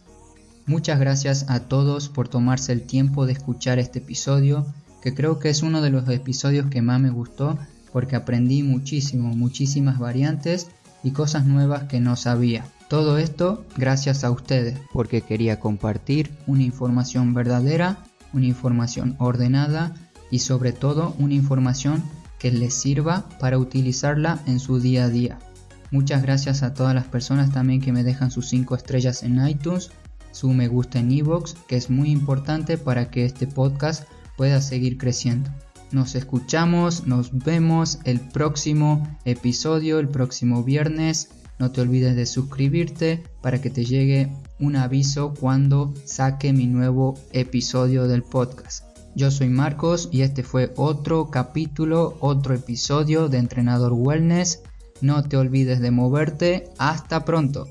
Muchas 0.65 0.99
gracias 0.99 1.45
a 1.49 1.59
todos 1.59 2.09
por 2.09 2.29
tomarse 2.29 2.71
el 2.71 2.81
tiempo 2.81 3.27
de 3.27 3.33
escuchar 3.33 3.77
este 3.77 3.99
episodio, 3.99 4.65
que 5.03 5.13
creo 5.13 5.37
que 5.37 5.49
es 5.49 5.61
uno 5.61 5.83
de 5.83 5.91
los 5.91 6.09
episodios 6.09 6.65
que 6.71 6.81
más 6.81 6.99
me 6.99 7.11
gustó 7.11 7.59
porque 7.93 8.15
aprendí 8.15 8.63
muchísimo, 8.63 9.35
muchísimas 9.35 9.99
variantes 9.99 10.67
y 11.03 11.11
cosas 11.11 11.45
nuevas 11.45 11.83
que 11.83 11.99
no 11.99 12.15
sabía. 12.15 12.65
Todo 12.87 13.17
esto 13.17 13.65
gracias 13.77 14.23
a 14.23 14.31
ustedes, 14.31 14.79
porque 14.93 15.21
quería 15.21 15.59
compartir 15.59 16.31
una 16.45 16.63
información 16.63 17.33
verdadera, 17.33 18.03
una 18.31 18.45
información 18.45 19.15
ordenada 19.17 19.95
y 20.29 20.39
sobre 20.39 20.71
todo 20.71 21.15
una 21.17 21.33
información 21.33 22.03
que 22.37 22.51
les 22.51 22.73
sirva 22.75 23.27
para 23.39 23.57
utilizarla 23.57 24.39
en 24.45 24.59
su 24.59 24.79
día 24.79 25.05
a 25.05 25.09
día. 25.09 25.39
Muchas 25.89 26.21
gracias 26.21 26.61
a 26.61 26.73
todas 26.73 26.93
las 26.93 27.05
personas 27.05 27.51
también 27.51 27.81
que 27.81 27.91
me 27.91 28.03
dejan 28.03 28.29
sus 28.29 28.49
5 28.49 28.75
estrellas 28.75 29.23
en 29.23 29.47
iTunes, 29.47 29.91
su 30.31 30.51
me 30.51 30.67
gusta 30.67 30.99
en 30.99 31.11
iVoox, 31.11 31.53
que 31.67 31.77
es 31.77 31.89
muy 31.89 32.11
importante 32.11 32.77
para 32.77 33.09
que 33.09 33.25
este 33.25 33.47
podcast 33.47 34.07
pueda 34.35 34.61
seguir 34.61 34.97
creciendo. 34.97 35.49
Nos 35.91 36.15
escuchamos, 36.15 37.07
nos 37.07 37.31
vemos 37.31 37.99
el 38.03 38.19
próximo 38.19 39.07
episodio, 39.23 39.97
el 39.99 40.09
próximo 40.09 40.63
viernes. 40.63 41.29
No 41.57 41.71
te 41.71 41.81
olvides 41.81 42.15
de 42.15 42.25
suscribirte 42.25 43.23
para 43.41 43.61
que 43.61 43.69
te 43.69 43.85
llegue 43.85 44.31
un 44.59 44.75
aviso 44.75 45.33
cuando 45.33 45.93
saque 46.03 46.51
mi 46.53 46.67
nuevo 46.67 47.15
episodio 47.31 48.07
del 48.07 48.23
podcast. 48.23 48.83
Yo 49.15 49.31
soy 49.31 49.47
Marcos 49.47 50.09
y 50.11 50.23
este 50.23 50.43
fue 50.43 50.73
otro 50.75 51.29
capítulo, 51.31 52.17
otro 52.19 52.53
episodio 52.53 53.29
de 53.29 53.37
Entrenador 53.37 53.93
Wellness. 53.93 54.63
No 54.99 55.23
te 55.23 55.37
olvides 55.37 55.79
de 55.79 55.91
moverte. 55.91 56.69
Hasta 56.77 57.23
pronto. 57.23 57.67